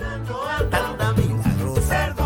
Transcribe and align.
Tanta 0.00 1.12
milagrosa. 1.12 2.16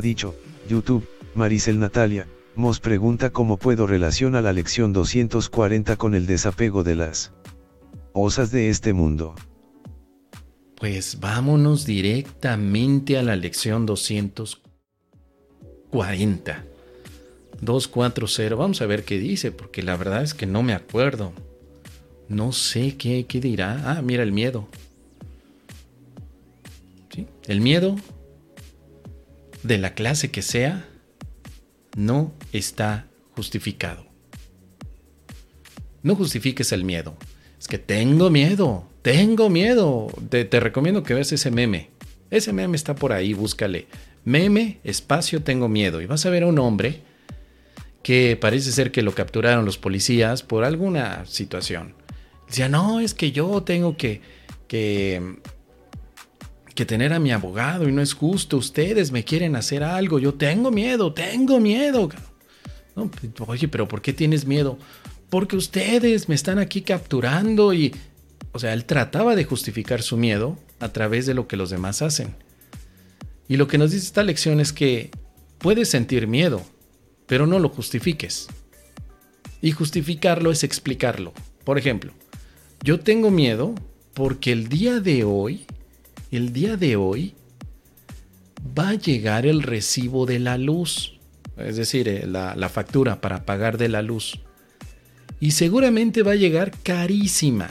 Dicho, 0.00 0.36
YouTube, 0.68 1.08
Maricel 1.34 1.80
Natalia, 1.80 2.28
Mos 2.56 2.78
pregunta 2.78 3.30
cómo 3.30 3.56
puedo 3.56 3.88
relacionar 3.88 4.44
la 4.44 4.52
lección 4.52 4.92
240 4.92 5.96
con 5.96 6.14
el 6.14 6.26
desapego 6.26 6.84
de 6.84 6.94
las 6.94 7.32
osas 8.12 8.52
de 8.52 8.68
este 8.68 8.92
mundo. 8.92 9.34
Pues 10.76 11.18
vámonos 11.18 11.86
directamente 11.86 13.18
a 13.18 13.24
la 13.24 13.34
lección 13.34 13.86
240. 13.86 16.64
240. 17.60 18.54
Vamos 18.54 18.80
a 18.82 18.86
ver 18.86 19.04
qué 19.04 19.18
dice, 19.18 19.50
porque 19.50 19.82
la 19.82 19.96
verdad 19.96 20.22
es 20.22 20.34
que 20.34 20.46
no 20.46 20.62
me 20.62 20.74
acuerdo. 20.74 21.32
No 22.28 22.52
sé 22.52 22.96
qué, 22.96 23.26
dirá. 23.28 23.82
Ah, 23.84 24.02
mira 24.02 24.22
el 24.22 24.32
miedo. 24.32 24.68
¿Sí? 27.14 27.26
El 27.46 27.60
miedo, 27.60 27.96
de 29.62 29.78
la 29.78 29.94
clase 29.94 30.30
que 30.30 30.42
sea, 30.42 30.88
no 31.96 32.32
está 32.52 33.06
justificado. 33.36 34.06
No 36.02 36.16
justifiques 36.16 36.72
el 36.72 36.84
miedo. 36.84 37.16
Es 37.58 37.68
que 37.68 37.78
tengo 37.78 38.30
miedo, 38.30 38.88
tengo 39.02 39.48
miedo. 39.48 40.08
Te, 40.28 40.44
te, 40.44 40.60
recomiendo 40.60 41.02
que 41.02 41.14
veas 41.14 41.32
ese 41.32 41.50
meme. 41.50 41.90
Ese 42.30 42.52
meme 42.52 42.76
está 42.76 42.94
por 42.94 43.12
ahí, 43.12 43.32
búscale. 43.32 43.86
Meme, 44.24 44.80
espacio, 44.84 45.42
tengo 45.42 45.68
miedo. 45.68 46.00
Y 46.00 46.06
vas 46.06 46.26
a 46.26 46.30
ver 46.30 46.42
a 46.42 46.46
un 46.46 46.58
hombre 46.58 47.02
que 48.02 48.36
parece 48.38 48.70
ser 48.70 48.92
que 48.92 49.02
lo 49.02 49.14
capturaron 49.14 49.64
los 49.64 49.78
policías 49.78 50.42
por 50.42 50.64
alguna 50.64 51.24
situación. 51.26 51.94
Decía, 52.54 52.68
no, 52.68 53.00
es 53.00 53.14
que 53.14 53.32
yo 53.32 53.64
tengo 53.64 53.96
que, 53.96 54.20
que, 54.68 55.38
que 56.72 56.86
tener 56.86 57.12
a 57.12 57.18
mi 57.18 57.32
abogado 57.32 57.88
y 57.88 57.90
no 57.90 58.00
es 58.00 58.14
justo. 58.14 58.58
Ustedes 58.58 59.10
me 59.10 59.24
quieren 59.24 59.56
hacer 59.56 59.82
algo. 59.82 60.20
Yo 60.20 60.34
tengo 60.34 60.70
miedo, 60.70 61.12
tengo 61.12 61.58
miedo. 61.58 62.10
No, 62.94 63.10
oye, 63.48 63.66
pero 63.66 63.88
¿por 63.88 64.02
qué 64.02 64.12
tienes 64.12 64.46
miedo? 64.46 64.78
Porque 65.30 65.56
ustedes 65.56 66.28
me 66.28 66.36
están 66.36 66.60
aquí 66.60 66.82
capturando 66.82 67.74
y... 67.74 67.92
O 68.52 68.60
sea, 68.60 68.72
él 68.72 68.84
trataba 68.84 69.34
de 69.34 69.42
justificar 69.42 70.00
su 70.02 70.16
miedo 70.16 70.56
a 70.78 70.92
través 70.92 71.26
de 71.26 71.34
lo 71.34 71.48
que 71.48 71.56
los 71.56 71.70
demás 71.70 72.02
hacen. 72.02 72.36
Y 73.48 73.56
lo 73.56 73.66
que 73.66 73.78
nos 73.78 73.90
dice 73.90 74.06
esta 74.06 74.22
lección 74.22 74.60
es 74.60 74.72
que 74.72 75.10
puedes 75.58 75.88
sentir 75.88 76.28
miedo, 76.28 76.62
pero 77.26 77.48
no 77.48 77.58
lo 77.58 77.68
justifiques. 77.68 78.46
Y 79.60 79.72
justificarlo 79.72 80.52
es 80.52 80.62
explicarlo. 80.62 81.32
Por 81.64 81.78
ejemplo, 81.78 82.12
yo 82.84 83.00
tengo 83.00 83.30
miedo 83.30 83.74
porque 84.12 84.52
el 84.52 84.68
día 84.68 85.00
de 85.00 85.24
hoy, 85.24 85.64
el 86.30 86.52
día 86.52 86.76
de 86.76 86.96
hoy, 86.96 87.34
va 88.78 88.90
a 88.90 88.94
llegar 88.94 89.46
el 89.46 89.62
recibo 89.62 90.26
de 90.26 90.38
la 90.38 90.58
luz, 90.58 91.18
es 91.56 91.76
decir, 91.76 92.08
eh, 92.08 92.26
la, 92.26 92.68
factura 92.68 93.22
para 93.22 93.46
pagar 93.46 93.78
de 93.78 93.88
la 93.88 94.02
luz. 94.02 94.38
Y 95.40 95.52
seguramente 95.52 96.22
va 96.22 96.32
a 96.32 96.36
llegar 96.36 96.72
carísima, 96.82 97.70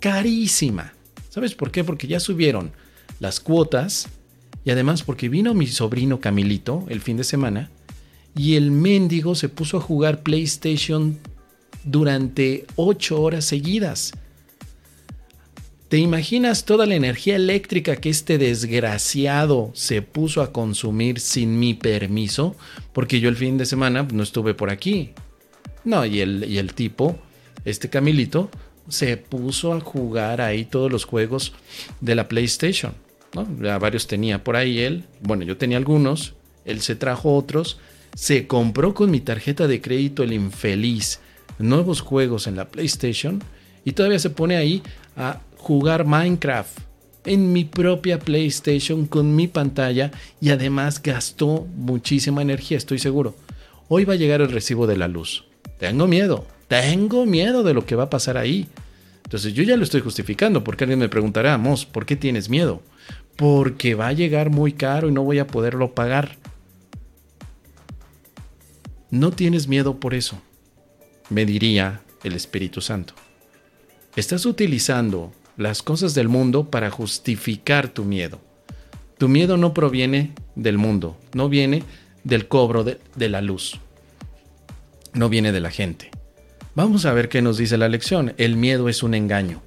carísima. 0.00 0.94
¿Sabes 1.28 1.54
por 1.54 1.70
qué? 1.70 1.84
Porque 1.84 2.06
ya 2.06 2.18
subieron 2.18 2.72
las 3.20 3.40
cuotas 3.40 4.08
y 4.64 4.70
además 4.70 5.02
porque 5.02 5.28
vino 5.28 5.52
mi 5.52 5.66
sobrino 5.66 6.18
Camilito 6.18 6.86
el 6.88 7.02
fin 7.02 7.18
de 7.18 7.24
semana 7.24 7.70
y 8.34 8.56
el 8.56 8.70
mendigo 8.70 9.34
se 9.34 9.50
puso 9.50 9.76
a 9.76 9.82
jugar 9.82 10.22
PlayStation 10.22 11.18
durante 11.84 12.66
8 12.76 13.20
horas 13.20 13.44
seguidas. 13.44 14.12
¿Te 15.90 15.98
imaginas 15.98 16.64
toda 16.64 16.86
la 16.86 16.94
energía 16.94 17.34
eléctrica 17.34 17.96
que 17.96 18.10
este 18.10 18.38
desgraciado 18.38 19.72
se 19.74 20.02
puso 20.02 20.40
a 20.40 20.52
consumir 20.52 21.18
sin 21.18 21.58
mi 21.58 21.74
permiso? 21.74 22.54
Porque 22.92 23.18
yo 23.18 23.28
el 23.28 23.34
fin 23.34 23.58
de 23.58 23.66
semana 23.66 24.06
no 24.12 24.22
estuve 24.22 24.54
por 24.54 24.70
aquí. 24.70 25.10
No, 25.84 26.06
y 26.06 26.20
el, 26.20 26.44
y 26.48 26.58
el 26.58 26.74
tipo, 26.74 27.18
este 27.64 27.90
Camilito, 27.90 28.50
se 28.88 29.16
puso 29.16 29.72
a 29.72 29.80
jugar 29.80 30.40
ahí 30.40 30.64
todos 30.64 30.92
los 30.92 31.04
juegos 31.04 31.54
de 32.00 32.14
la 32.14 32.28
PlayStation. 32.28 32.94
Ya 33.60 33.76
varios 33.78 34.06
tenía 34.06 34.44
por 34.44 34.54
ahí 34.54 34.78
él. 34.78 35.04
Bueno, 35.20 35.42
yo 35.42 35.56
tenía 35.56 35.76
algunos. 35.76 36.34
Él 36.64 36.82
se 36.82 36.94
trajo 36.94 37.34
otros 37.34 37.78
se 38.14 38.46
compró 38.46 38.94
con 38.94 39.10
mi 39.10 39.20
tarjeta 39.20 39.66
de 39.66 39.80
crédito 39.80 40.22
el 40.22 40.32
infeliz 40.32 41.20
nuevos 41.58 42.00
juegos 42.00 42.46
en 42.46 42.56
la 42.56 42.68
PlayStation 42.68 43.42
y 43.84 43.92
todavía 43.92 44.18
se 44.18 44.30
pone 44.30 44.56
ahí 44.56 44.82
a 45.16 45.40
jugar 45.60 46.06
Minecraft 46.06 46.78
en 47.24 47.52
mi 47.52 47.64
propia 47.64 48.18
PlayStation 48.18 49.06
con 49.06 49.36
mi 49.36 49.46
pantalla 49.46 50.10
y 50.40 50.50
además 50.50 51.02
gastó 51.02 51.66
muchísima 51.76 52.42
energía, 52.42 52.78
estoy 52.78 52.98
seguro. 52.98 53.36
Hoy 53.88 54.04
va 54.04 54.14
a 54.14 54.16
llegar 54.16 54.40
el 54.40 54.50
recibo 54.50 54.86
de 54.86 54.96
la 54.96 55.06
luz. 55.06 55.44
Tengo 55.78 56.06
miedo, 56.06 56.46
tengo 56.68 57.26
miedo 57.26 57.62
de 57.62 57.74
lo 57.74 57.84
que 57.84 57.94
va 57.94 58.04
a 58.04 58.10
pasar 58.10 58.36
ahí. 58.36 58.68
Entonces 59.24 59.52
yo 59.52 59.62
ya 59.62 59.76
lo 59.76 59.84
estoy 59.84 60.00
justificando 60.00 60.64
porque 60.64 60.84
alguien 60.84 60.98
me 60.98 61.08
preguntará, 61.08 61.56
Mos, 61.58 61.84
¿por 61.84 62.06
qué 62.06 62.16
tienes 62.16 62.48
miedo? 62.48 62.82
Porque 63.36 63.94
va 63.94 64.08
a 64.08 64.12
llegar 64.12 64.50
muy 64.50 64.72
caro 64.72 65.08
y 65.08 65.12
no 65.12 65.22
voy 65.22 65.38
a 65.38 65.46
poderlo 65.46 65.94
pagar. 65.94 66.36
No 69.10 69.30
tienes 69.32 69.68
miedo 69.68 70.00
por 70.00 70.14
eso, 70.14 70.40
me 71.28 71.44
diría 71.44 72.00
el 72.24 72.34
Espíritu 72.34 72.80
Santo. 72.80 73.14
Estás 74.16 74.46
utilizando 74.46 75.32
las 75.60 75.82
cosas 75.82 76.14
del 76.14 76.28
mundo 76.28 76.70
para 76.70 76.90
justificar 76.90 77.88
tu 77.88 78.04
miedo. 78.04 78.40
Tu 79.18 79.28
miedo 79.28 79.58
no 79.58 79.74
proviene 79.74 80.32
del 80.56 80.78
mundo, 80.78 81.18
no 81.34 81.50
viene 81.50 81.82
del 82.24 82.48
cobro 82.48 82.82
de, 82.82 83.28
la 83.28 83.42
luz, 83.42 83.78
no 85.12 85.28
viene 85.28 85.52
de 85.52 85.60
la 85.60 85.70
gente. 85.70 86.10
Vamos 86.74 87.04
a 87.04 87.12
ver 87.12 87.28
qué 87.28 87.42
nos 87.42 87.58
dice 87.58 87.76
la 87.76 87.90
lección. 87.90 88.32
El 88.38 88.56
miedo 88.56 88.88
es 88.88 89.02
un 89.02 89.12
engaño. 89.12 89.60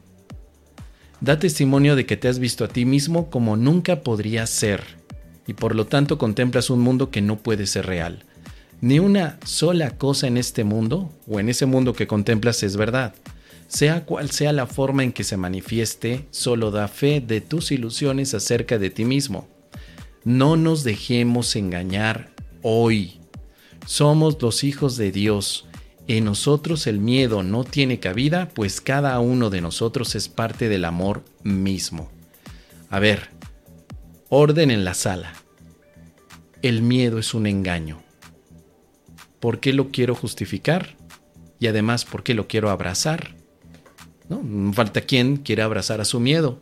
Da 1.21 1.37
testimonio 1.37 1.95
de 1.95 2.07
que 2.07 2.17
te 2.17 2.27
has 2.27 2.39
visto 2.39 2.65
a 2.65 2.69
ti 2.69 2.85
mismo 2.85 3.29
como 3.29 3.55
nunca 3.55 4.01
podrías 4.01 4.49
ser 4.49 4.83
y 5.45 5.53
por 5.53 5.75
lo 5.75 5.85
tanto 5.85 6.17
contemplas 6.17 6.71
un 6.71 6.79
mundo 6.79 7.11
que 7.11 7.21
no 7.21 7.37
puede 7.37 7.67
ser 7.67 7.85
real. 7.85 8.25
Ni 8.81 8.97
una 8.97 9.37
sola 9.45 9.91
cosa 9.91 10.25
en 10.25 10.37
este 10.37 10.63
mundo 10.63 11.13
o 11.27 11.39
en 11.39 11.49
ese 11.49 11.67
mundo 11.67 11.93
que 11.93 12.07
contemplas 12.07 12.63
es 12.63 12.77
verdad. 12.77 13.13
Sea 13.73 14.05
cual 14.05 14.29
sea 14.29 14.53
la 14.53 14.67
forma 14.67 15.03
en 15.03 15.11
que 15.11 15.23
se 15.23 15.35
manifieste, 15.35 16.27
solo 16.29 16.69
da 16.69 16.87
fe 16.87 17.21
de 17.21 17.41
tus 17.41 17.71
ilusiones 17.71 18.35
acerca 18.35 18.77
de 18.77 18.91
ti 18.91 19.03
mismo. 19.03 19.47
No 20.23 20.57
nos 20.57 20.83
dejemos 20.83 21.55
engañar 21.55 22.35
hoy. 22.61 23.19
Somos 23.87 24.39
los 24.39 24.63
hijos 24.63 24.95
de 24.95 25.11
Dios. 25.11 25.65
En 26.07 26.25
nosotros 26.25 26.85
el 26.85 26.99
miedo 26.99 27.41
no 27.41 27.63
tiene 27.63 27.99
cabida, 27.99 28.47
pues 28.49 28.79
cada 28.79 29.19
uno 29.19 29.49
de 29.49 29.61
nosotros 29.61 30.13
es 30.13 30.29
parte 30.29 30.69
del 30.69 30.85
amor 30.85 31.25
mismo. 31.41 32.11
A 32.91 32.99
ver, 32.99 33.31
orden 34.29 34.69
en 34.69 34.85
la 34.85 34.93
sala. 34.93 35.33
El 36.61 36.83
miedo 36.83 37.17
es 37.17 37.33
un 37.33 37.47
engaño. 37.47 38.03
¿Por 39.39 39.59
qué 39.59 39.73
lo 39.73 39.89
quiero 39.89 40.13
justificar? 40.13 40.95
Y 41.59 41.65
además, 41.65 42.05
¿por 42.05 42.21
qué 42.21 42.35
lo 42.35 42.47
quiero 42.47 42.69
abrazar? 42.69 43.41
Falta 44.73 45.01
quien 45.01 45.37
quiera 45.37 45.65
abrazar 45.65 46.01
a 46.01 46.05
su 46.05 46.19
miedo, 46.19 46.59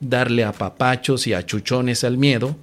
darle 0.00 0.44
a 0.44 0.52
papachos 0.52 1.26
y 1.26 1.34
a 1.34 1.44
chuchones 1.44 2.04
al 2.04 2.18
miedo 2.18 2.56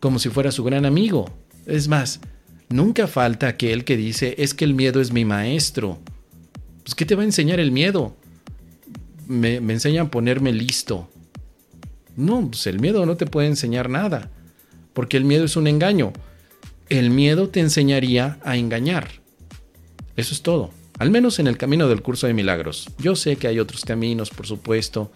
como 0.00 0.18
si 0.18 0.28
fuera 0.28 0.52
su 0.52 0.64
gran 0.64 0.84
amigo. 0.84 1.30
Es 1.66 1.88
más, 1.88 2.20
nunca 2.68 3.06
falta 3.06 3.48
aquel 3.48 3.84
que 3.84 3.96
dice, 3.96 4.34
es 4.38 4.54
que 4.54 4.64
el 4.64 4.74
miedo 4.74 5.00
es 5.00 5.12
mi 5.12 5.24
maestro. 5.24 5.98
Pues, 6.82 6.94
¿qué 6.94 7.06
te 7.06 7.14
va 7.14 7.22
a 7.22 7.26
enseñar 7.26 7.60
el 7.60 7.72
miedo? 7.72 8.16
Me, 9.26 9.60
me 9.60 9.72
enseñan 9.72 10.06
a 10.06 10.10
ponerme 10.10 10.52
listo. 10.52 11.08
No, 12.16 12.48
pues 12.48 12.66
el 12.66 12.80
miedo 12.80 13.06
no 13.06 13.16
te 13.16 13.26
puede 13.26 13.48
enseñar 13.48 13.88
nada, 13.88 14.30
porque 14.92 15.16
el 15.16 15.24
miedo 15.24 15.44
es 15.44 15.56
un 15.56 15.66
engaño 15.66 16.12
el 16.88 17.10
miedo 17.10 17.48
te 17.48 17.60
enseñaría 17.60 18.38
a 18.42 18.56
engañar. 18.56 19.08
Eso 20.16 20.34
es 20.34 20.42
todo. 20.42 20.70
Al 20.98 21.10
menos 21.10 21.38
en 21.38 21.46
el 21.46 21.56
camino 21.56 21.88
del 21.88 22.02
curso 22.02 22.26
de 22.26 22.34
milagros. 22.34 22.88
Yo 22.98 23.16
sé 23.16 23.36
que 23.36 23.48
hay 23.48 23.58
otros 23.58 23.84
caminos, 23.84 24.30
por 24.30 24.46
supuesto. 24.46 25.10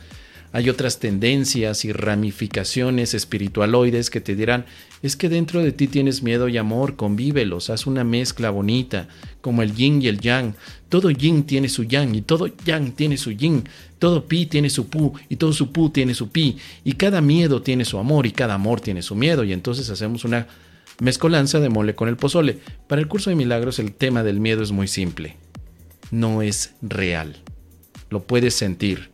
Hay 0.52 0.70
otras 0.70 0.98
tendencias 0.98 1.84
y 1.84 1.92
ramificaciones 1.92 3.12
espiritualoides 3.12 4.08
que 4.08 4.22
te 4.22 4.34
dirán, 4.34 4.64
es 5.02 5.14
que 5.14 5.28
dentro 5.28 5.62
de 5.62 5.72
ti 5.72 5.88
tienes 5.88 6.22
miedo 6.22 6.48
y 6.48 6.56
amor, 6.56 6.96
convívelos, 6.96 7.68
haz 7.68 7.86
una 7.86 8.02
mezcla 8.02 8.48
bonita, 8.48 9.08
como 9.42 9.62
el 9.62 9.74
yin 9.74 10.00
y 10.00 10.08
el 10.08 10.20
yang. 10.20 10.54
Todo 10.88 11.10
yin 11.10 11.44
tiene 11.44 11.68
su 11.68 11.84
yang 11.84 12.14
y 12.14 12.22
todo 12.22 12.46
yang 12.64 12.92
tiene 12.92 13.18
su 13.18 13.30
yin. 13.32 13.64
Todo 13.98 14.26
pi 14.26 14.46
tiene 14.46 14.70
su 14.70 14.88
pu 14.88 15.12
y 15.28 15.36
todo 15.36 15.52
su 15.52 15.70
pu 15.70 15.90
tiene 15.90 16.14
su 16.14 16.30
pi. 16.30 16.56
Y 16.82 16.94
cada 16.94 17.20
miedo 17.20 17.60
tiene 17.60 17.84
su 17.84 17.98
amor 17.98 18.26
y 18.26 18.32
cada 18.32 18.54
amor 18.54 18.80
tiene 18.80 19.02
su 19.02 19.14
miedo. 19.14 19.44
Y 19.44 19.52
entonces 19.52 19.90
hacemos 19.90 20.24
una 20.24 20.46
mezcolanza 21.00 21.60
de 21.60 21.68
mole 21.68 21.94
con 21.94 22.08
el 22.08 22.16
pozole. 22.16 22.58
Para 22.86 23.02
el 23.02 23.08
curso 23.08 23.28
de 23.28 23.36
milagros 23.36 23.78
el 23.78 23.92
tema 23.92 24.22
del 24.22 24.40
miedo 24.40 24.62
es 24.62 24.72
muy 24.72 24.88
simple. 24.88 25.36
No 26.10 26.42
es 26.42 26.74
real. 26.82 27.42
Lo 28.10 28.24
puedes 28.24 28.54
sentir, 28.54 29.10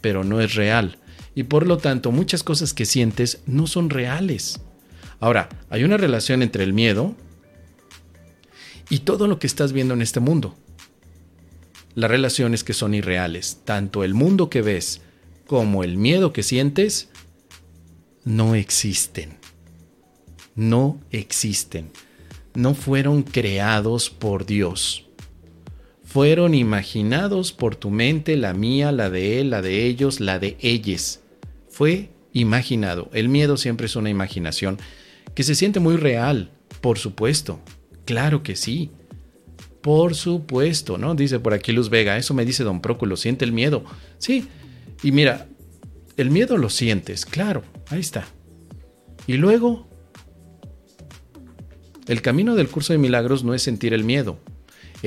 pero 0.00 0.24
no 0.24 0.40
es 0.40 0.54
real. 0.54 0.98
Y 1.34 1.44
por 1.44 1.66
lo 1.66 1.78
tanto, 1.78 2.12
muchas 2.12 2.42
cosas 2.42 2.74
que 2.74 2.84
sientes 2.84 3.40
no 3.46 3.66
son 3.66 3.90
reales. 3.90 4.60
Ahora, 5.20 5.48
hay 5.70 5.84
una 5.84 5.96
relación 5.96 6.42
entre 6.42 6.64
el 6.64 6.72
miedo 6.72 7.14
y 8.90 9.00
todo 9.00 9.26
lo 9.26 9.38
que 9.38 9.46
estás 9.46 9.72
viendo 9.72 9.94
en 9.94 10.02
este 10.02 10.20
mundo. 10.20 10.54
Las 11.94 12.10
relaciones 12.10 12.64
que 12.64 12.74
son 12.74 12.94
irreales, 12.94 13.60
tanto 13.64 14.04
el 14.04 14.14
mundo 14.14 14.50
que 14.50 14.62
ves 14.62 15.00
como 15.46 15.84
el 15.84 15.96
miedo 15.96 16.32
que 16.32 16.42
sientes, 16.42 17.08
no 18.24 18.54
existen. 18.54 19.38
No 20.54 21.00
existen. 21.10 21.90
No 22.54 22.74
fueron 22.74 23.22
creados 23.22 24.10
por 24.10 24.46
Dios. 24.46 25.03
Fueron 26.14 26.54
imaginados 26.54 27.52
por 27.52 27.74
tu 27.74 27.90
mente, 27.90 28.36
la 28.36 28.54
mía, 28.54 28.92
la 28.92 29.10
de 29.10 29.40
él, 29.40 29.50
la 29.50 29.62
de 29.62 29.84
ellos, 29.84 30.20
la 30.20 30.38
de 30.38 30.56
ellas. 30.60 31.24
Fue 31.68 32.10
imaginado. 32.32 33.10
El 33.12 33.28
miedo 33.28 33.56
siempre 33.56 33.86
es 33.86 33.96
una 33.96 34.10
imaginación 34.10 34.78
que 35.34 35.42
se 35.42 35.56
siente 35.56 35.80
muy 35.80 35.96
real, 35.96 36.52
por 36.80 37.00
supuesto. 37.00 37.58
Claro 38.04 38.44
que 38.44 38.54
sí. 38.54 38.92
Por 39.80 40.14
supuesto, 40.14 40.98
¿no? 40.98 41.16
Dice 41.16 41.40
por 41.40 41.52
aquí 41.52 41.72
Luz 41.72 41.90
Vega, 41.90 42.16
eso 42.16 42.32
me 42.32 42.44
dice 42.44 42.62
Don 42.62 42.80
Próculo, 42.80 43.16
siente 43.16 43.44
el 43.44 43.50
miedo. 43.50 43.82
Sí, 44.18 44.46
y 45.02 45.10
mira, 45.10 45.48
el 46.16 46.30
miedo 46.30 46.56
lo 46.58 46.70
sientes, 46.70 47.26
claro, 47.26 47.64
ahí 47.88 47.98
está. 47.98 48.24
Y 49.26 49.32
luego, 49.32 49.88
el 52.06 52.22
camino 52.22 52.54
del 52.54 52.68
curso 52.68 52.92
de 52.92 53.00
milagros 53.00 53.42
no 53.42 53.52
es 53.52 53.62
sentir 53.62 53.92
el 53.92 54.04
miedo, 54.04 54.38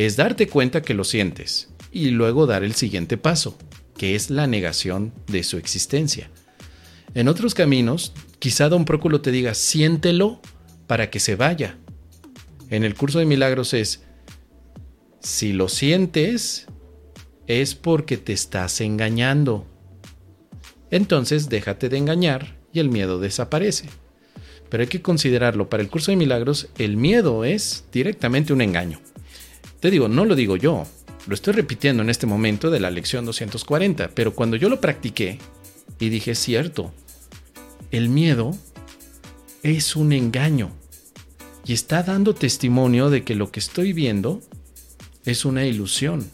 es 0.05 0.15
darte 0.15 0.47
cuenta 0.47 0.83
que 0.83 0.93
lo 0.93 1.03
sientes 1.03 1.69
y 1.91 2.11
luego 2.11 2.45
dar 2.45 2.63
el 2.63 2.75
siguiente 2.75 3.17
paso, 3.17 3.57
que 3.97 4.13
es 4.13 4.29
la 4.29 4.45
negación 4.45 5.11
de 5.25 5.41
su 5.41 5.57
existencia. 5.57 6.29
En 7.15 7.27
otros 7.27 7.55
caminos, 7.55 8.13
quizá 8.37 8.69
Don 8.69 8.85
Próculo 8.85 9.21
te 9.21 9.31
diga, 9.31 9.55
siéntelo 9.55 10.39
para 10.85 11.09
que 11.09 11.19
se 11.19 11.35
vaya. 11.35 11.79
En 12.69 12.83
el 12.83 12.93
curso 12.93 13.17
de 13.17 13.25
milagros 13.25 13.73
es, 13.73 14.03
si 15.19 15.51
lo 15.51 15.67
sientes, 15.67 16.67
es 17.47 17.73
porque 17.73 18.17
te 18.17 18.33
estás 18.33 18.81
engañando. 18.81 19.65
Entonces 20.91 21.49
déjate 21.49 21.89
de 21.89 21.97
engañar 21.97 22.55
y 22.71 22.81
el 22.81 22.89
miedo 22.89 23.19
desaparece. 23.19 23.89
Pero 24.69 24.81
hay 24.81 24.89
que 24.89 25.01
considerarlo, 25.01 25.71
para 25.71 25.81
el 25.81 25.89
curso 25.89 26.11
de 26.11 26.17
milagros 26.17 26.67
el 26.77 26.97
miedo 26.97 27.45
es 27.45 27.85
directamente 27.91 28.53
un 28.53 28.61
engaño. 28.61 28.99
Te 29.79 29.91
digo, 29.91 30.07
no 30.07 30.25
lo 30.25 30.35
digo 30.35 30.57
yo, 30.57 30.85
lo 31.27 31.33
estoy 31.35 31.53
repitiendo 31.53 32.01
en 32.03 32.09
este 32.09 32.25
momento 32.25 32.71
de 32.71 32.79
la 32.79 32.89
lección 32.89 33.25
240, 33.25 34.09
pero 34.15 34.33
cuando 34.33 34.57
yo 34.57 34.69
lo 34.69 34.81
practiqué 34.81 35.39
y 35.99 36.09
dije, 36.09 36.35
cierto, 36.35 36.93
el 37.91 38.09
miedo 38.09 38.57
es 39.63 39.95
un 39.95 40.13
engaño 40.13 40.71
y 41.65 41.73
está 41.73 42.01
dando 42.01 42.33
testimonio 42.33 43.09
de 43.09 43.23
que 43.23 43.35
lo 43.35 43.51
que 43.51 43.59
estoy 43.59 43.93
viendo 43.93 44.41
es 45.25 45.45
una 45.45 45.65
ilusión. 45.65 46.29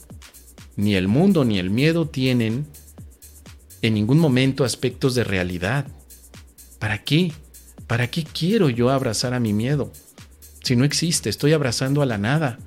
Ni 0.76 0.96
el 0.96 1.08
mundo 1.08 1.44
ni 1.44 1.60
el 1.60 1.70
miedo 1.70 2.08
tienen 2.08 2.68
en 3.82 3.96
ningún 3.96 4.20
momento 4.20 4.64
aspectos 4.64 5.16
de 5.16 5.24
realidad. 5.24 5.88
¿Para 6.80 7.04
qué? 7.04 7.34
¿Para 7.88 8.10
qué 8.10 8.24
quiero 8.24 8.70
yo 8.70 8.90
abrazar 8.90 9.34
a 9.34 9.40
mi 9.40 9.54
miedo? 9.54 9.92
Si 10.64 10.76
no 10.76 10.86
existe, 10.86 11.30
estoy 11.30 11.54
abrazando 11.54 12.02
a 12.02 12.06
la 12.06 12.18
nada. 12.18 12.60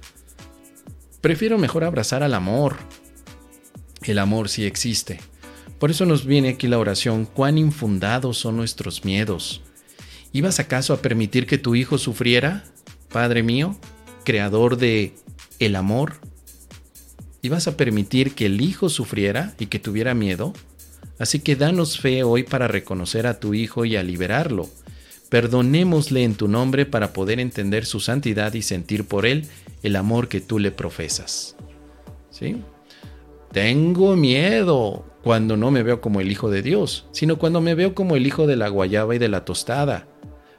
Prefiero 1.21 1.59
mejor 1.59 1.85
abrazar 1.85 2.23
al 2.23 2.35
amor. 2.35 2.77
El 4.03 4.19
amor 4.19 4.49
sí 4.49 4.65
existe. 4.65 5.21
Por 5.79 5.91
eso 5.91 6.07
nos 6.07 6.25
viene 6.25 6.51
aquí 6.51 6.69
la 6.69 6.79
oración, 6.79 7.27
cuán 7.27 7.59
infundados 7.59 8.39
son 8.39 8.57
nuestros 8.57 9.05
miedos. 9.05 9.63
¿Ibas 10.33 10.59
acaso 10.61 10.95
a 10.95 11.03
permitir 11.03 11.47
que 11.47 11.59
tu 11.59 11.75
hijo 11.75 11.99
sufriera, 11.99 12.65
Padre 13.11 13.43
mío, 13.43 13.79
creador 14.25 14.77
de 14.77 15.15
el 15.59 15.77
amor? 15.77 16.15
¿Ibas 17.43 17.69
a 17.69 17.77
permitir 17.77 18.35
que 18.35 18.47
el 18.47 18.61
hijo 18.61 18.89
sufriera 18.89 19.55
y 19.59 19.67
que 19.67 19.79
tuviera 19.79 20.15
miedo? 20.15 20.53
Así 21.19 21.41
que 21.41 21.57
danos 21.57 21.99
fe 21.99 22.23
hoy 22.23 22.43
para 22.43 22.69
reconocer 22.69 23.27
a 23.27 23.41
tu 23.41 23.55
Hijo 23.55 23.85
y 23.85 23.97
a 23.97 24.03
liberarlo. 24.03 24.69
Perdonémosle 25.29 26.23
en 26.23 26.35
tu 26.35 26.49
nombre 26.49 26.87
para 26.87 27.13
poder 27.13 27.41
entender 27.41 27.85
su 27.85 28.01
santidad 28.01 28.55
y 28.55 28.63
sentir 28.63 29.07
por 29.07 29.27
él 29.27 29.47
el 29.83 29.97
amor 29.97 30.29
que 30.29 30.41
tú 30.41 30.59
le 30.59 30.71
profesas. 30.71 31.57
¿Sí? 32.31 32.63
Tengo 33.53 34.17
miedo 34.17 35.05
cuando 35.23 35.57
no 35.57 35.71
me 35.71 35.83
veo 35.83 36.01
como 36.01 36.21
el 36.21 36.31
Hijo 36.31 36.51
de 36.51 36.63
Dios, 36.63 37.07
sino 37.11 37.39
cuando 37.39 37.61
me 37.61 37.75
veo 37.75 37.95
como 37.95 38.15
el 38.15 38.27
Hijo 38.27 38.47
de 38.47 38.57
la 38.57 38.69
guayaba 38.69 39.15
y 39.15 39.19
de 39.19 39.29
la 39.29 39.45
tostada. 39.45 40.07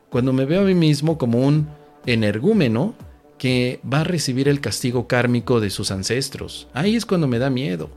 Cuando 0.10 0.34
me 0.34 0.46
veo 0.46 0.62
a 0.62 0.66
mí 0.66 0.74
mismo 0.74 1.18
como 1.18 1.46
un 1.46 1.69
energúmeno 2.06 2.96
que 3.38 3.80
va 3.81 4.02
a 4.02 4.04
recibir 4.04 4.48
el 4.48 4.60
castigo 4.60 5.08
kármico 5.08 5.60
de 5.60 5.69
sus 5.69 5.92
ancestros. 5.92 6.68
Ahí 6.74 6.96
es 6.96 7.06
cuando 7.06 7.28
me 7.28 7.40
da 7.40 7.50
miedo. 7.50 7.90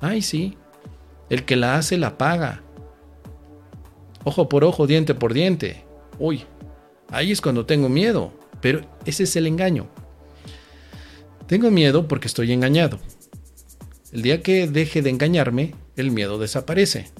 Ay, 0.00 0.22
sí. 0.22 0.56
El 1.30 1.44
que 1.44 1.56
la 1.56 1.76
hace 1.76 1.96
la 1.96 2.18
paga. 2.18 2.62
Ojo 4.24 4.48
por 4.48 4.64
ojo, 4.64 4.86
diente 4.86 5.14
por 5.14 5.32
diente. 5.32 5.84
Uy, 6.18 6.44
ahí 7.10 7.32
es 7.32 7.40
cuando 7.40 7.66
tengo 7.66 7.88
miedo. 7.88 8.32
Pero 8.60 8.80
ese 9.04 9.24
es 9.24 9.36
el 9.36 9.46
engaño. 9.46 9.86
Tengo 11.46 11.70
miedo 11.70 12.08
porque 12.08 12.26
estoy 12.26 12.52
engañado. 12.52 12.98
El 14.12 14.22
día 14.22 14.42
que 14.42 14.66
deje 14.66 15.02
de 15.02 15.10
engañarme, 15.10 15.74
el 15.96 16.10
miedo 16.10 16.38
desaparece. 16.38 17.10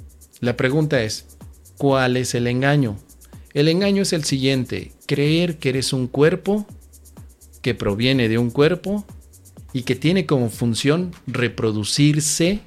La 0.41 0.57
pregunta 0.57 1.03
es, 1.03 1.27
¿cuál 1.77 2.17
es 2.17 2.35
el 2.35 2.47
engaño? 2.47 2.99
El 3.55 3.69
engaño 3.69 4.03
es 4.03 4.13
el 4.13 4.25
siguiente, 4.25 4.93
creer 5.07 5.59
que 5.59 5.71
eres 5.71 5.93
un 5.93 6.07
cuerpo 6.07 6.67
que 7.63 7.75
proviene 7.75 8.29
de 8.29 8.39
un 8.39 8.51
cuerpo 8.51 9.05
y 9.73 9.83
que 9.83 9.97
tiene 9.97 10.27
como 10.27 10.51
función 10.51 11.13
reproducirse 11.27 12.61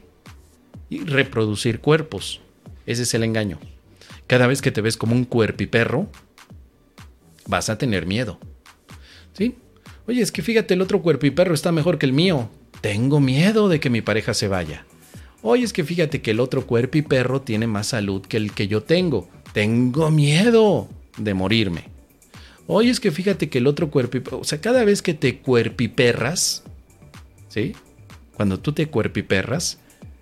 y 0.89 0.99
reproducir 0.99 1.79
cuerpos. 1.79 2.41
Ese 2.85 3.03
es 3.03 3.13
el 3.13 3.23
engaño. 3.23 3.59
Cada 4.31 4.47
vez 4.47 4.61
que 4.61 4.71
te 4.71 4.79
ves 4.79 4.95
como 4.95 5.13
un 5.13 5.25
cuerpiperro, 5.25 6.09
vas 7.47 7.69
a 7.69 7.77
tener 7.77 8.05
miedo. 8.05 8.39
¿Sí? 9.33 9.57
Oye, 10.07 10.21
es 10.21 10.31
que 10.31 10.41
fíjate, 10.41 10.73
el 10.73 10.81
otro 10.81 11.01
cuerpiperro 11.01 11.53
está 11.53 11.73
mejor 11.73 11.97
que 11.97 12.05
el 12.05 12.13
mío. 12.13 12.49
Tengo 12.79 13.19
miedo 13.19 13.67
de 13.67 13.81
que 13.81 13.89
mi 13.89 13.99
pareja 13.99 14.33
se 14.33 14.47
vaya. 14.47 14.85
Oye, 15.41 15.65
es 15.65 15.73
que 15.73 15.83
fíjate 15.83 16.21
que 16.21 16.31
el 16.31 16.39
otro 16.39 16.65
cuerpiperro 16.65 17.41
tiene 17.41 17.67
más 17.67 17.87
salud 17.87 18.21
que 18.21 18.37
el 18.37 18.53
que 18.53 18.69
yo 18.69 18.83
tengo. 18.83 19.27
Tengo 19.51 20.09
miedo 20.11 20.87
de 21.17 21.33
morirme. 21.33 21.89
Oye, 22.67 22.89
es 22.89 23.01
que 23.01 23.11
fíjate 23.11 23.49
que 23.49 23.57
el 23.57 23.67
otro 23.67 23.91
cuerpiperro, 23.91 24.39
o 24.39 24.43
sea, 24.45 24.61
cada 24.61 24.85
vez 24.85 25.01
que 25.01 25.13
te 25.13 25.39
cuerpiperras, 25.39 26.63
¿sí? 27.49 27.73
Cuando 28.35 28.61
tú 28.61 28.71
te 28.71 28.87
cuerpiperras, 28.87 29.79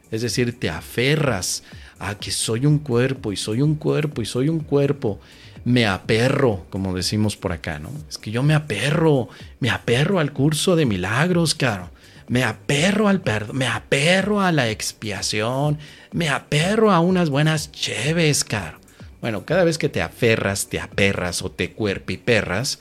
es 0.10 0.24
decir, 0.24 0.60
te 0.60 0.72
aferras 0.72 1.64
a 2.00 2.16
que 2.16 2.32
soy 2.32 2.66
un 2.66 2.80
cuerpo 2.80 3.32
y 3.32 3.36
soy 3.36 3.62
un 3.62 3.76
cuerpo 3.76 4.22
y 4.22 4.26
soy 4.26 4.50
un 4.50 4.62
cuerpo. 4.62 5.20
Me 5.66 5.86
aperro, 5.86 6.66
como 6.70 6.96
decimos 6.96 7.36
por 7.36 7.52
acá, 7.52 7.78
¿no? 7.78 7.92
Es 8.10 8.18
que 8.18 8.32
yo 8.32 8.42
me 8.42 8.54
aperro, 8.54 9.28
me 9.60 9.70
aperro 9.70 10.20
al 10.20 10.32
curso 10.32 10.76
de 10.78 10.86
milagros, 10.86 11.54
claro. 11.54 11.90
Me 12.30 12.44
aperro 12.44 13.08
al 13.08 13.22
perdón, 13.22 13.58
me 13.58 13.68
aperro 13.68 14.40
a 14.40 14.52
la 14.52 14.70
expiación, 14.70 15.78
me 16.12 16.30
aperro 16.30 16.92
a 16.92 17.00
unas 17.00 17.30
buenas 17.30 17.72
cheves, 17.72 18.44
caro. 18.44 18.80
Bueno, 19.20 19.46
cada 19.46 19.64
vez 19.64 19.78
que 19.78 19.90
te 19.90 20.02
aferras, 20.02 20.68
te 20.68 20.80
aperras 20.80 21.42
o 21.42 21.52
te 21.52 21.72
cuerpiperras, 21.72 22.80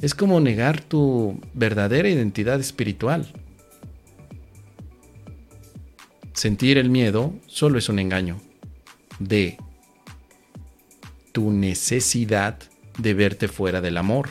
es 0.00 0.14
como 0.14 0.40
negar 0.40 0.80
tu 0.80 1.40
verdadera 1.54 2.08
identidad 2.08 2.58
espiritual. 2.58 3.26
Sentir 6.32 6.76
el 6.76 6.90
miedo 6.90 7.32
solo 7.46 7.78
es 7.78 7.88
un 7.88 7.98
engaño 7.98 8.40
de 9.18 9.58
tu 11.32 11.50
necesidad 11.50 12.58
de 12.98 13.14
verte 13.14 13.48
fuera 13.48 13.80
del 13.80 13.96
amor, 13.96 14.30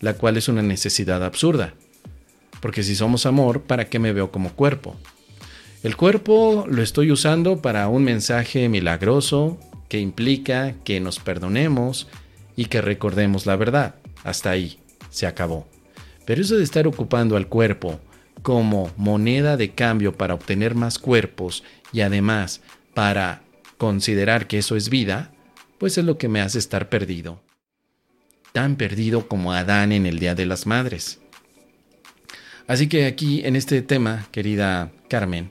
la 0.00 0.14
cual 0.14 0.36
es 0.36 0.48
una 0.48 0.62
necesidad 0.62 1.24
absurda. 1.24 1.74
Porque 2.60 2.82
si 2.82 2.94
somos 2.94 3.26
amor, 3.26 3.62
¿para 3.62 3.86
qué 3.86 3.98
me 3.98 4.12
veo 4.12 4.30
como 4.30 4.52
cuerpo? 4.52 4.96
El 5.82 5.96
cuerpo 5.96 6.64
lo 6.68 6.82
estoy 6.82 7.10
usando 7.10 7.60
para 7.60 7.88
un 7.88 8.04
mensaje 8.04 8.68
milagroso 8.68 9.58
que 9.88 10.00
implica 10.00 10.74
que 10.82 10.98
nos 10.98 11.18
perdonemos 11.18 12.08
y 12.56 12.66
que 12.66 12.80
recordemos 12.80 13.44
la 13.44 13.56
verdad. 13.56 13.96
Hasta 14.22 14.50
ahí, 14.50 14.78
se 15.10 15.26
acabó. 15.26 15.68
Pero 16.24 16.40
eso 16.40 16.56
de 16.56 16.64
estar 16.64 16.86
ocupando 16.86 17.36
al 17.36 17.48
cuerpo 17.48 18.00
como 18.42 18.90
moneda 18.96 19.56
de 19.56 19.70
cambio 19.70 20.16
para 20.16 20.34
obtener 20.34 20.74
más 20.74 20.98
cuerpos 20.98 21.64
y 21.92 22.00
además 22.00 22.62
para 22.94 23.43
considerar 23.84 24.46
que 24.46 24.58
eso 24.58 24.76
es 24.76 24.88
vida, 24.88 25.32
pues 25.78 25.98
es 25.98 26.04
lo 26.04 26.16
que 26.16 26.28
me 26.28 26.40
hace 26.40 26.58
estar 26.58 26.88
perdido. 26.88 27.42
Tan 28.52 28.76
perdido 28.76 29.28
como 29.28 29.52
Adán 29.52 29.92
en 29.92 30.06
el 30.06 30.18
Día 30.18 30.34
de 30.34 30.46
las 30.46 30.66
Madres. 30.66 31.20
Así 32.66 32.88
que 32.88 33.04
aquí 33.04 33.42
en 33.44 33.56
este 33.56 33.82
tema, 33.82 34.26
querida 34.32 34.90
Carmen, 35.10 35.50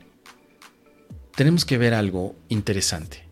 tenemos 1.35 1.63
que 1.63 1.77
ver 1.77 1.93
algo 1.93 2.35
interesante. 2.49 3.23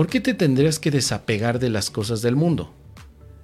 ¿por 0.00 0.06
qué 0.06 0.18
te 0.18 0.32
tendrías 0.32 0.78
que 0.78 0.90
desapegar 0.90 1.58
de 1.58 1.68
las 1.68 1.90
cosas 1.90 2.22
del 2.22 2.34
mundo? 2.34 2.72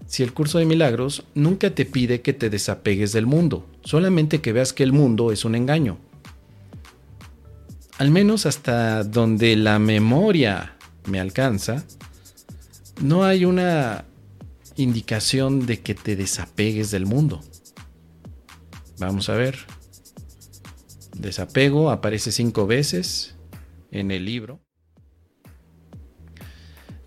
Si 0.07 0.23
el 0.23 0.33
curso 0.33 0.57
de 0.59 0.65
milagros 0.65 1.25
nunca 1.35 1.75
te 1.75 1.85
pide 1.85 2.23
que 2.23 2.33
te 2.33 2.49
desapegues 2.49 3.13
del 3.13 3.27
mundo, 3.27 3.67
solamente 3.85 4.41
que 4.41 4.55
veas 4.55 4.73
que 4.73 4.83
el 4.83 4.93
mundo 4.93 5.33
es 5.33 5.45
un 5.45 5.55
engaño. 5.55 5.99
Al 7.99 8.11
menos 8.11 8.45
hasta 8.45 9.05
donde 9.05 9.57
la 9.57 9.79
memoria 9.79 10.77
me 11.07 11.19
alcanza, 11.19 11.85
no 13.01 13.25
hay 13.25 13.45
una 13.45 14.05
indicación 14.77 15.65
de 15.67 15.81
que 15.81 15.95
te 15.95 16.17
desapegues 16.17 16.91
del 16.91 17.07
mundo. 17.07 17.43
Vamos 18.99 19.29
a 19.29 19.35
ver. 19.35 19.59
Desapego 21.17 21.91
aparece 21.91 22.33
cinco 22.33 22.67
veces 22.67 23.35
en 23.91 24.11
el 24.11 24.27
libro. 24.27 24.61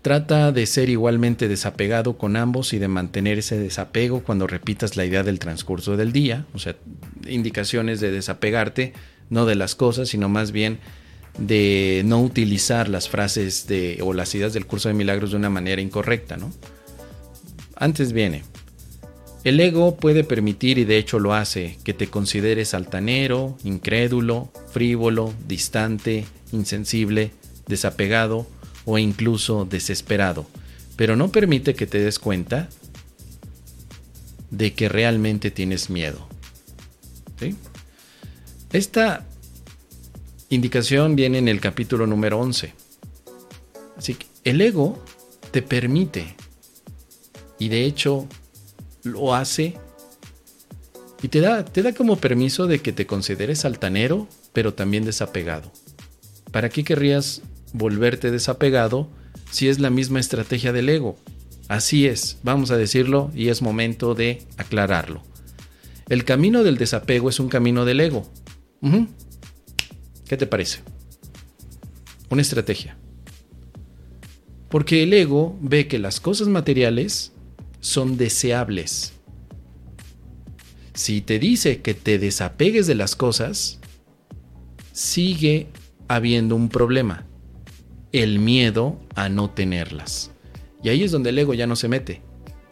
Trata 0.02 0.50
de 0.50 0.64
ser 0.64 0.88
igualmente 0.88 1.46
desapegado 1.46 2.16
con 2.16 2.36
ambos 2.36 2.72
y 2.72 2.78
de 2.78 2.88
mantener 2.88 3.38
ese 3.38 3.58
desapego 3.58 4.24
cuando 4.24 4.46
repitas 4.46 4.96
la 4.96 5.04
idea 5.04 5.22
del 5.22 5.38
transcurso 5.38 5.96
del 5.96 6.10
día, 6.10 6.46
o 6.54 6.58
sea, 6.58 6.74
indicaciones 7.26 8.00
de 8.00 8.10
desapegarte, 8.10 8.94
no 9.30 9.46
de 9.46 9.54
las 9.54 9.74
cosas, 9.74 10.08
sino 10.08 10.28
más 10.28 10.52
bien 10.52 10.78
de 11.38 12.02
no 12.04 12.20
utilizar 12.22 12.88
las 12.88 13.08
frases 13.08 13.66
de, 13.66 14.00
o 14.02 14.12
las 14.12 14.34
ideas 14.34 14.52
del 14.52 14.66
curso 14.66 14.88
de 14.88 14.94
milagros 14.94 15.30
de 15.30 15.36
una 15.36 15.50
manera 15.50 15.80
incorrecta, 15.80 16.36
¿no? 16.36 16.52
Antes 17.76 18.12
viene, 18.12 18.42
el 19.44 19.58
ego 19.58 19.96
puede 19.96 20.22
permitir, 20.22 20.76
y 20.76 20.84
de 20.84 20.98
hecho 20.98 21.18
lo 21.18 21.32
hace, 21.32 21.78
que 21.82 21.94
te 21.94 22.08
consideres 22.08 22.74
altanero, 22.74 23.56
incrédulo, 23.64 24.50
frívolo, 24.70 25.32
distante, 25.48 26.26
insensible, 26.52 27.30
desapegado, 27.66 28.46
o 28.84 28.98
incluso 28.98 29.64
desesperado, 29.64 30.46
pero 30.96 31.16
no 31.16 31.30
permite 31.30 31.74
que 31.74 31.86
te 31.86 31.98
des 31.98 32.18
cuenta 32.18 32.68
de 34.50 34.72
que 34.72 34.88
realmente 34.88 35.50
tienes 35.50 35.90
miedo. 35.90 36.28
Esta 38.72 39.26
indicación 40.48 41.16
viene 41.16 41.38
en 41.38 41.48
el 41.48 41.60
capítulo 41.60 42.06
número 42.06 42.38
11. 42.40 42.72
Así 43.96 44.14
que 44.14 44.26
el 44.44 44.60
ego 44.60 45.02
te 45.50 45.62
permite, 45.62 46.34
y 47.58 47.68
de 47.68 47.84
hecho 47.84 48.26
lo 49.02 49.34
hace, 49.34 49.76
y 51.22 51.28
te 51.28 51.40
da, 51.40 51.64
te 51.64 51.82
da 51.82 51.92
como 51.92 52.16
permiso 52.16 52.66
de 52.66 52.80
que 52.80 52.92
te 52.92 53.06
consideres 53.06 53.64
altanero, 53.64 54.28
pero 54.52 54.72
también 54.72 55.04
desapegado. 55.04 55.70
¿Para 56.50 56.70
qué 56.70 56.82
querrías 56.84 57.42
volverte 57.72 58.30
desapegado 58.30 59.08
si 59.50 59.68
es 59.68 59.78
la 59.78 59.90
misma 59.90 60.20
estrategia 60.20 60.72
del 60.72 60.88
ego. 60.88 61.16
Así 61.68 62.06
es, 62.06 62.38
vamos 62.42 62.70
a 62.70 62.76
decirlo 62.76 63.30
y 63.34 63.48
es 63.48 63.62
momento 63.62 64.14
de 64.14 64.42
aclararlo. 64.56 65.22
El 66.08 66.24
camino 66.24 66.64
del 66.64 66.78
desapego 66.78 67.28
es 67.28 67.38
un 67.38 67.48
camino 67.48 67.84
del 67.84 68.00
ego. 68.00 68.28
¿Qué 68.80 70.36
te 70.36 70.46
parece? 70.46 70.80
Una 72.30 72.42
estrategia. 72.42 72.96
Porque 74.68 75.02
el 75.02 75.12
ego 75.12 75.58
ve 75.60 75.88
que 75.88 75.98
las 75.98 76.20
cosas 76.20 76.48
materiales 76.48 77.32
son 77.80 78.16
deseables. 78.16 79.12
Si 80.94 81.20
te 81.20 81.38
dice 81.38 81.80
que 81.82 81.94
te 81.94 82.18
desapegues 82.18 82.86
de 82.86 82.94
las 82.94 83.16
cosas, 83.16 83.80
sigue 84.92 85.68
habiendo 86.08 86.56
un 86.56 86.68
problema 86.68 87.26
el 88.12 88.38
miedo 88.38 89.00
a 89.14 89.28
no 89.28 89.50
tenerlas. 89.50 90.30
Y 90.82 90.88
ahí 90.88 91.02
es 91.02 91.12
donde 91.12 91.30
el 91.30 91.38
ego 91.38 91.54
ya 91.54 91.66
no 91.66 91.76
se 91.76 91.88
mete. 91.88 92.22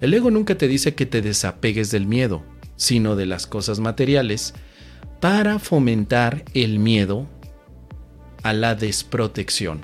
El 0.01 0.15
ego 0.15 0.31
nunca 0.31 0.57
te 0.57 0.69
dice 0.69 0.95
que 0.95 1.07
te 1.07 1.23
desapegues 1.23 1.91
del 1.91 2.07
miedo, 2.07 2.45
sino 2.77 3.17
de 3.17 3.27
las 3.27 3.47
cosas 3.47 3.81
materiales, 3.81 4.55
para 5.21 5.59
fomentar 5.59 6.45
el 6.55 6.79
miedo 6.79 7.27
a 8.43 8.53
la 8.53 8.75
desprotección. 8.75 9.81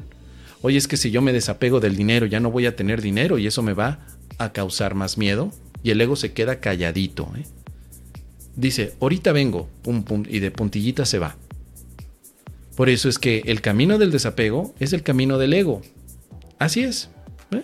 Oye, 0.63 0.79
es 0.79 0.89
que 0.89 0.97
si 0.97 1.11
yo 1.11 1.21
me 1.21 1.33
desapego 1.33 1.81
del 1.81 1.97
dinero 1.97 2.27
ya 2.27 2.41
no 2.41 2.51
voy 2.51 2.67
a 2.67 2.77
tener 2.77 3.03
dinero 3.03 3.39
y 3.39 3.47
eso 3.47 3.63
me 3.63 3.75
va 3.75 4.07
a 4.39 4.53
causar 4.53 4.95
más 4.95 5.19
miedo. 5.19 5.51
Y 5.83 5.91
el 5.91 6.01
ego 6.01 6.17
se 6.17 6.33
queda 6.33 6.61
calladito. 6.61 7.31
¿eh? 7.37 7.45
Dice, 8.57 8.95
ahorita 9.01 9.33
vengo, 9.33 9.69
pum, 9.83 10.03
pum, 10.03 10.25
y 10.27 10.39
de 10.39 10.51
puntillita 10.51 11.05
se 11.05 11.19
va. 11.19 11.37
Por 12.77 12.89
eso 12.89 13.09
es 13.09 13.19
que 13.19 13.43
el 13.45 13.61
camino 13.61 13.99
del 13.99 14.11
desapego 14.11 14.75
es 14.81 14.93
el 14.93 15.03
camino 15.03 15.37
del 15.37 15.53
ego. 15.53 15.83
Así 16.59 16.83
es. 16.83 17.11
¿eh? 17.51 17.63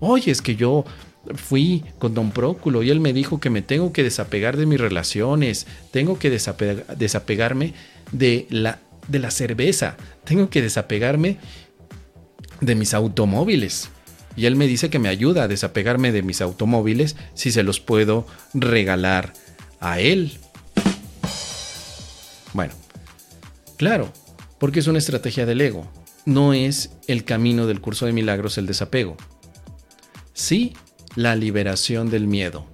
Oye, 0.00 0.32
es 0.32 0.40
que 0.40 0.56
yo 0.56 0.84
fui 1.34 1.84
con 1.98 2.14
don 2.14 2.30
Próculo 2.30 2.82
y 2.82 2.90
él 2.90 3.00
me 3.00 3.12
dijo 3.12 3.40
que 3.40 3.50
me 3.50 3.62
tengo 3.62 3.92
que 3.92 4.02
desapegar 4.02 4.56
de 4.56 4.66
mis 4.66 4.80
relaciones, 4.80 5.66
tengo 5.90 6.18
que 6.18 6.30
desapegarme 6.30 7.74
de 8.10 8.46
la, 8.50 8.80
de 9.08 9.18
la 9.18 9.30
cerveza, 9.30 9.96
tengo 10.24 10.50
que 10.50 10.62
desapegarme 10.62 11.38
de 12.60 12.74
mis 12.74 12.94
automóviles. 12.94 13.90
Y 14.36 14.46
él 14.46 14.56
me 14.56 14.66
dice 14.66 14.88
que 14.88 14.98
me 14.98 15.08
ayuda 15.08 15.44
a 15.44 15.48
desapegarme 15.48 16.10
de 16.10 16.22
mis 16.22 16.40
automóviles 16.40 17.16
si 17.34 17.52
se 17.52 17.62
los 17.62 17.80
puedo 17.80 18.26
regalar 18.54 19.34
a 19.80 20.00
él. 20.00 20.38
Bueno, 22.54 22.72
claro, 23.76 24.12
porque 24.58 24.80
es 24.80 24.86
una 24.86 24.98
estrategia 24.98 25.44
del 25.44 25.60
ego. 25.60 25.90
No 26.24 26.54
es 26.54 26.90
el 27.08 27.24
camino 27.24 27.66
del 27.66 27.80
curso 27.80 28.06
de 28.06 28.12
milagros 28.12 28.56
el 28.56 28.66
desapego. 28.66 29.16
Sí, 30.32 30.74
la 31.16 31.36
liberación 31.36 32.10
del 32.10 32.26
miedo. 32.26 32.66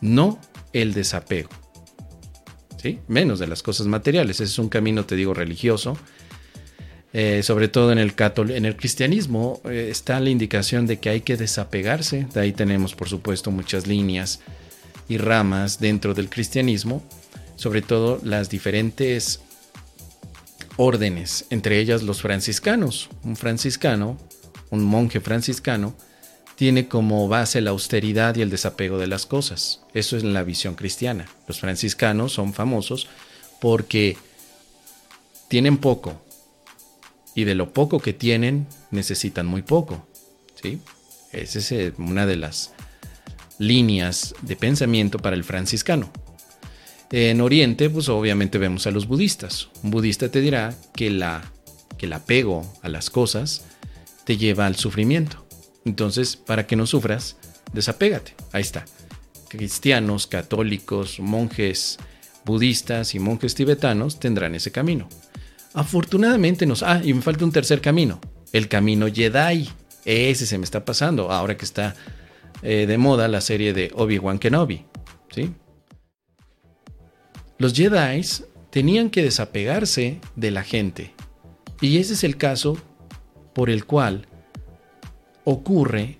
No 0.00 0.38
el 0.72 0.94
desapego. 0.94 1.50
¿Sí? 2.80 3.00
Menos 3.08 3.38
de 3.38 3.48
las 3.48 3.62
cosas 3.62 3.86
materiales. 3.86 4.36
Ese 4.36 4.44
es 4.44 4.58
un 4.58 4.68
camino, 4.68 5.04
te 5.04 5.16
digo, 5.16 5.34
religioso. 5.34 5.96
Eh, 7.12 7.42
sobre 7.42 7.68
todo 7.68 7.90
en 7.90 7.98
el, 7.98 8.14
en 8.50 8.64
el 8.66 8.76
cristianismo 8.76 9.62
eh, 9.64 9.88
está 9.90 10.20
la 10.20 10.28
indicación 10.28 10.86
de 10.86 10.98
que 10.98 11.08
hay 11.08 11.20
que 11.22 11.36
desapegarse. 11.36 12.26
De 12.32 12.40
ahí 12.40 12.52
tenemos, 12.52 12.94
por 12.94 13.08
supuesto, 13.08 13.50
muchas 13.50 13.86
líneas 13.86 14.40
y 15.08 15.18
ramas 15.18 15.80
dentro 15.80 16.14
del 16.14 16.28
cristianismo. 16.28 17.02
Sobre 17.56 17.82
todo 17.82 18.20
las 18.22 18.50
diferentes 18.50 19.40
órdenes, 20.76 21.46
entre 21.50 21.80
ellas 21.80 22.02
los 22.04 22.22
franciscanos. 22.22 23.10
Un 23.24 23.34
franciscano, 23.34 24.16
un 24.70 24.84
monje 24.84 25.20
franciscano, 25.20 25.96
tiene 26.58 26.88
como 26.88 27.28
base 27.28 27.60
la 27.60 27.70
austeridad 27.70 28.34
y 28.34 28.42
el 28.42 28.50
desapego 28.50 28.98
de 28.98 29.06
las 29.06 29.26
cosas. 29.26 29.80
Eso 29.94 30.16
es 30.16 30.24
la 30.24 30.42
visión 30.42 30.74
cristiana. 30.74 31.26
Los 31.46 31.60
franciscanos 31.60 32.32
son 32.32 32.52
famosos 32.52 33.06
porque 33.60 34.16
tienen 35.46 35.78
poco 35.78 36.20
y 37.36 37.44
de 37.44 37.54
lo 37.54 37.72
poco 37.72 38.00
que 38.00 38.12
tienen 38.12 38.66
necesitan 38.90 39.46
muy 39.46 39.62
poco. 39.62 40.04
¿sí? 40.60 40.80
Esa 41.30 41.60
es 41.60 41.70
eh, 41.70 41.92
una 41.96 42.26
de 42.26 42.34
las 42.34 42.72
líneas 43.58 44.34
de 44.42 44.56
pensamiento 44.56 45.20
para 45.20 45.36
el 45.36 45.44
franciscano. 45.44 46.10
En 47.12 47.40
Oriente, 47.40 47.88
pues 47.88 48.08
obviamente 48.08 48.58
vemos 48.58 48.88
a 48.88 48.90
los 48.90 49.06
budistas. 49.06 49.68
Un 49.84 49.92
budista 49.92 50.28
te 50.28 50.40
dirá 50.40 50.74
que, 50.92 51.08
la, 51.08 51.52
que 51.98 52.06
el 52.06 52.14
apego 52.14 52.66
a 52.82 52.88
las 52.88 53.10
cosas 53.10 53.64
te 54.24 54.36
lleva 54.36 54.66
al 54.66 54.74
sufrimiento. 54.74 55.47
Entonces, 55.88 56.36
para 56.36 56.66
que 56.66 56.76
no 56.76 56.86
sufras, 56.86 57.38
desapégate. 57.72 58.34
Ahí 58.52 58.60
está. 58.60 58.84
Cristianos, 59.48 60.26
católicos, 60.26 61.18
monjes 61.18 61.96
budistas 62.44 63.14
y 63.14 63.18
monjes 63.18 63.54
tibetanos 63.54 64.20
tendrán 64.20 64.54
ese 64.54 64.70
camino. 64.70 65.08
Afortunadamente 65.72 66.66
nos... 66.66 66.82
Ah, 66.82 67.00
y 67.02 67.14
me 67.14 67.22
falta 67.22 67.46
un 67.46 67.52
tercer 67.52 67.80
camino. 67.80 68.20
El 68.52 68.68
camino 68.68 69.06
Jedi. 69.06 69.70
Ese 70.04 70.44
se 70.44 70.58
me 70.58 70.64
está 70.64 70.84
pasando 70.84 71.32
ahora 71.32 71.56
que 71.56 71.64
está 71.64 71.96
eh, 72.62 72.84
de 72.86 72.98
moda 72.98 73.26
la 73.28 73.40
serie 73.40 73.72
de 73.72 73.90
Obi-Wan 73.94 74.38
Kenobi. 74.38 74.84
¿Sí? 75.34 75.52
Los 77.56 77.72
Jedi 77.72 78.20
tenían 78.68 79.08
que 79.08 79.22
desapegarse 79.22 80.20
de 80.36 80.50
la 80.50 80.64
gente. 80.64 81.14
Y 81.80 81.96
ese 81.96 82.12
es 82.12 82.24
el 82.24 82.36
caso 82.36 82.76
por 83.54 83.70
el 83.70 83.86
cual 83.86 84.26
ocurre 85.50 86.18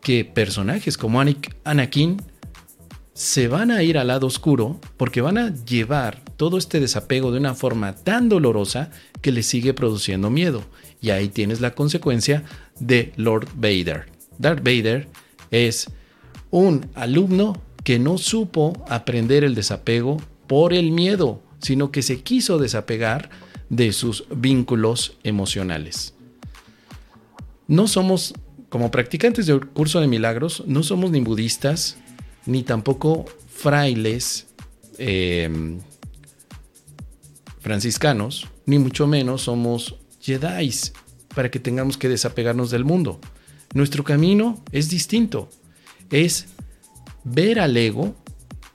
que 0.00 0.24
personajes 0.24 0.96
como 0.96 1.20
Anakin 1.20 2.22
se 3.12 3.48
van 3.48 3.70
a 3.70 3.82
ir 3.82 3.98
al 3.98 4.06
lado 4.06 4.26
oscuro 4.26 4.80
porque 4.96 5.20
van 5.20 5.36
a 5.36 5.54
llevar 5.64 6.22
todo 6.36 6.56
este 6.56 6.80
desapego 6.80 7.32
de 7.32 7.38
una 7.38 7.54
forma 7.54 7.94
tan 7.94 8.28
dolorosa 8.28 8.90
que 9.20 9.32
le 9.32 9.42
sigue 9.42 9.74
produciendo 9.74 10.30
miedo. 10.30 10.62
Y 11.00 11.10
ahí 11.10 11.28
tienes 11.28 11.60
la 11.60 11.74
consecuencia 11.74 12.44
de 12.78 13.12
Lord 13.16 13.48
Vader. 13.56 14.06
Darth 14.38 14.62
Vader 14.62 15.08
es 15.50 15.90
un 16.50 16.88
alumno 16.94 17.60
que 17.84 17.98
no 17.98 18.16
supo 18.16 18.84
aprender 18.88 19.44
el 19.44 19.54
desapego 19.54 20.16
por 20.46 20.72
el 20.72 20.92
miedo, 20.92 21.42
sino 21.58 21.90
que 21.90 22.02
se 22.02 22.22
quiso 22.22 22.58
desapegar 22.58 23.28
de 23.68 23.92
sus 23.92 24.24
vínculos 24.34 25.18
emocionales. 25.24 26.14
no 27.68 27.88
somos, 27.88 28.34
como 28.76 28.90
practicantes 28.90 29.46
del 29.46 29.68
curso 29.68 30.02
de 30.02 30.06
milagros, 30.06 30.62
no 30.66 30.82
somos 30.82 31.10
ni 31.10 31.20
budistas, 31.20 31.96
ni 32.44 32.62
tampoco 32.62 33.24
frailes 33.48 34.48
eh, 34.98 35.78
franciscanos, 37.60 38.48
ni 38.66 38.78
mucho 38.78 39.06
menos 39.06 39.40
somos 39.40 39.96
jedis 40.20 40.92
para 41.34 41.50
que 41.50 41.58
tengamos 41.58 41.96
que 41.96 42.10
desapegarnos 42.10 42.70
del 42.70 42.84
mundo. 42.84 43.18
Nuestro 43.72 44.04
camino 44.04 44.62
es 44.72 44.90
distinto. 44.90 45.48
Es 46.10 46.48
ver 47.24 47.60
al 47.60 47.78
ego 47.78 48.14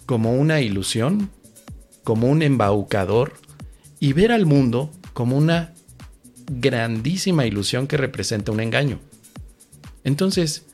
como 0.07 0.33
una 0.33 0.61
ilusión, 0.61 1.29
como 2.03 2.27
un 2.27 2.41
embaucador, 2.41 3.33
y 3.99 4.13
ver 4.13 4.31
al 4.31 4.47
mundo 4.47 4.89
como 5.13 5.37
una 5.37 5.75
grandísima 6.49 7.45
ilusión 7.45 7.85
que 7.85 7.97
representa 7.97 8.51
un 8.51 8.61
engaño. 8.61 8.99
Entonces, 10.03 10.65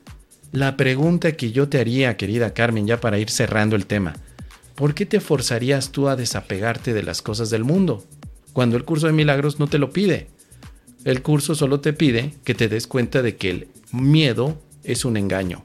la 0.52 0.76
pregunta 0.76 1.32
que 1.32 1.52
yo 1.52 1.68
te 1.68 1.78
haría, 1.78 2.16
querida 2.16 2.54
Carmen, 2.54 2.86
ya 2.86 3.00
para 3.00 3.18
ir 3.18 3.30
cerrando 3.30 3.76
el 3.76 3.86
tema, 3.86 4.14
¿por 4.74 4.94
qué 4.94 5.04
te 5.06 5.20
forzarías 5.20 5.92
tú 5.92 6.08
a 6.08 6.16
desapegarte 6.16 6.94
de 6.94 7.02
las 7.02 7.20
cosas 7.20 7.50
del 7.50 7.64
mundo? 7.64 8.04
Cuando 8.52 8.76
el 8.76 8.84
curso 8.84 9.06
de 9.06 9.12
milagros 9.12 9.58
no 9.58 9.66
te 9.66 9.78
lo 9.78 9.90
pide. 9.90 10.28
El 11.04 11.22
curso 11.22 11.54
solo 11.54 11.80
te 11.80 11.92
pide 11.92 12.34
que 12.44 12.54
te 12.54 12.68
des 12.68 12.86
cuenta 12.86 13.22
de 13.22 13.36
que 13.36 13.50
el 13.50 13.68
miedo 13.92 14.60
es 14.84 15.04
un 15.04 15.16
engaño. 15.16 15.64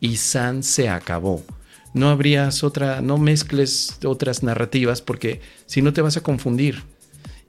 Y 0.00 0.16
San 0.16 0.62
se 0.62 0.88
acabó. 0.88 1.44
No 1.92 2.08
habrías 2.08 2.64
otra, 2.64 3.00
no 3.00 3.18
mezcles 3.18 3.98
otras 4.04 4.42
narrativas 4.42 5.00
porque 5.00 5.40
si 5.66 5.82
no 5.82 5.92
te 5.92 6.02
vas 6.02 6.16
a 6.16 6.22
confundir. 6.22 6.82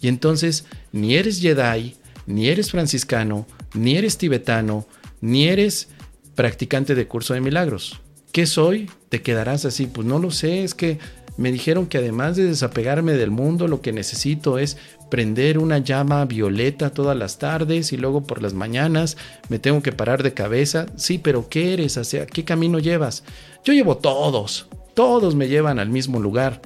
Y 0.02 0.08
entonces 0.08 0.66
ni 0.92 1.16
eres 1.16 1.42
Jedi, 1.42 1.96
ni 2.28 2.50
eres 2.50 2.72
franciscano, 2.72 3.48
ni 3.74 3.98
eres 3.98 4.18
tibetano, 4.18 4.86
ni 5.26 5.48
eres 5.48 5.90
practicante 6.36 6.96
de 6.96 7.08
curso 7.08 7.34
de 7.34 7.42
milagros. 7.42 8.00
¿Qué 8.32 8.46
soy? 8.46 8.90
Te 9.10 9.22
quedarás 9.22 9.66
así. 9.66 9.88
Pues 9.88 10.06
no 10.06 10.20
lo 10.20 10.30
sé, 10.30 10.64
es 10.64 10.76
que 10.76 11.00
me 11.38 11.52
dijeron 11.52 11.88
que 11.88 11.98
además 11.98 12.36
de 12.36 12.46
desapegarme 12.46 13.14
del 13.14 13.32
mundo, 13.32 13.68
lo 13.68 13.82
que 13.82 13.92
necesito 13.92 14.60
es 14.60 14.78
prender 15.10 15.58
una 15.58 15.80
llama 15.80 16.24
violeta 16.26 16.92
todas 16.92 17.18
las 17.18 17.40
tardes 17.40 17.92
y 17.92 17.98
luego 17.98 18.22
por 18.22 18.42
las 18.42 18.54
mañanas 18.54 19.18
me 19.50 19.60
tengo 19.60 19.82
que 19.82 19.92
parar 19.92 20.22
de 20.22 20.34
cabeza. 20.34 20.86
Sí, 20.96 21.18
pero 21.18 21.50
¿qué 21.50 21.74
eres? 21.74 21.98
¿Hacia 21.98 22.28
qué 22.28 22.44
camino 22.44 22.80
llevas? 22.80 23.24
Yo 23.64 23.74
llevo 23.74 23.98
todos. 23.98 24.68
Todos 24.94 25.34
me 25.36 25.48
llevan 25.48 25.80
al 25.80 25.90
mismo 25.90 26.20
lugar. 26.20 26.62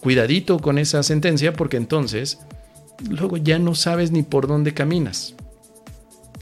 Cuidadito 0.00 0.58
con 0.60 0.78
esa 0.78 1.02
sentencia 1.02 1.52
porque 1.52 1.76
entonces 1.76 2.38
luego 3.08 3.36
ya 3.36 3.58
no 3.58 3.74
sabes 3.74 4.12
ni 4.12 4.22
por 4.22 4.46
dónde 4.46 4.72
caminas. 4.72 5.34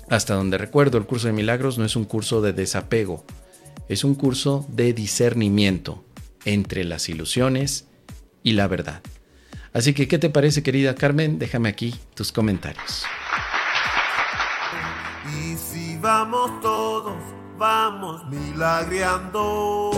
Hasta 0.09 0.35
donde 0.35 0.59
recuerdo, 0.59 0.99
el 0.99 1.07
curso 1.07 1.27
de 1.27 1.33
milagros 1.33 1.79
no 1.79 1.85
es 1.85 1.97
un 1.97 2.05
curso 2.05 2.41
de 2.41 2.53
desapego, 2.53 3.25
es 3.89 4.05
un 4.05 4.15
curso 4.15 4.65
de 4.69 4.93
discernimiento 4.93 6.05
entre 6.45 6.85
las 6.85 7.09
ilusiones 7.09 7.87
y 8.43 8.53
la 8.53 8.69
verdad. 8.69 9.03
Así 9.73 9.95
que, 9.95 10.07
¿qué 10.09 10.19
te 10.19 10.31
parece, 10.31 10.63
querida 10.63 10.95
Carmen? 10.95 11.39
Déjame 11.39 11.69
aquí 11.69 11.95
tus 12.15 12.33
comentarios. 12.33 13.05
Y 15.39 15.57
si 15.57 15.97
vamos 15.99 16.61
todos, 16.61 17.17
vamos 17.59 18.25
milagreando. 18.29 19.91